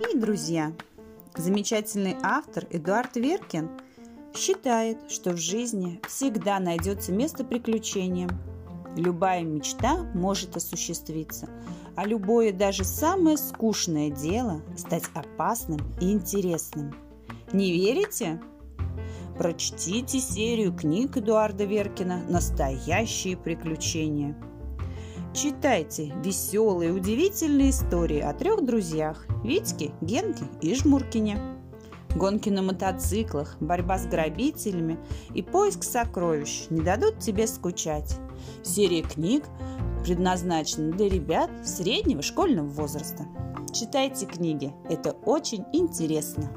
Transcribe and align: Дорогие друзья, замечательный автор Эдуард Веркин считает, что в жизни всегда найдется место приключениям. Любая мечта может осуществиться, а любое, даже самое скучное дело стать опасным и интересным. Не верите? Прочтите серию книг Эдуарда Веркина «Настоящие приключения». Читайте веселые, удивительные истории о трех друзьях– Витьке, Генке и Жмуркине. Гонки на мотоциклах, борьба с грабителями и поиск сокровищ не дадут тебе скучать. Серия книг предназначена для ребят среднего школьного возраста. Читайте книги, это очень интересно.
Дорогие 0.00 0.20
друзья, 0.20 0.72
замечательный 1.36 2.16
автор 2.22 2.66
Эдуард 2.70 3.16
Веркин 3.16 3.68
считает, 4.34 4.96
что 5.10 5.32
в 5.32 5.36
жизни 5.36 6.00
всегда 6.08 6.58
найдется 6.58 7.12
место 7.12 7.44
приключениям. 7.44 8.30
Любая 8.96 9.42
мечта 9.42 10.04
может 10.14 10.56
осуществиться, 10.56 11.50
а 11.96 12.06
любое, 12.06 12.50
даже 12.50 12.82
самое 12.84 13.36
скучное 13.36 14.10
дело 14.10 14.62
стать 14.74 15.04
опасным 15.12 15.80
и 16.00 16.12
интересным. 16.12 16.94
Не 17.52 17.70
верите? 17.70 18.40
Прочтите 19.36 20.18
серию 20.18 20.74
книг 20.74 21.18
Эдуарда 21.18 21.64
Веркина 21.64 22.22
«Настоящие 22.26 23.36
приключения». 23.36 24.34
Читайте 25.32 26.12
веселые, 26.24 26.92
удивительные 26.92 27.70
истории 27.70 28.18
о 28.18 28.32
трех 28.34 28.64
друзьях– 28.64 29.26
Витьке, 29.44 29.92
Генке 30.00 30.42
и 30.60 30.74
Жмуркине. 30.74 31.38
Гонки 32.16 32.48
на 32.48 32.62
мотоциклах, 32.62 33.56
борьба 33.60 33.98
с 33.98 34.06
грабителями 34.06 34.98
и 35.32 35.42
поиск 35.42 35.84
сокровищ 35.84 36.66
не 36.68 36.80
дадут 36.80 37.20
тебе 37.20 37.46
скучать. 37.46 38.16
Серия 38.64 39.02
книг 39.02 39.44
предназначена 40.04 40.90
для 40.90 41.08
ребят 41.08 41.50
среднего 41.64 42.22
школьного 42.22 42.66
возраста. 42.66 43.24
Читайте 43.72 44.26
книги, 44.26 44.74
это 44.88 45.12
очень 45.12 45.64
интересно. 45.72 46.50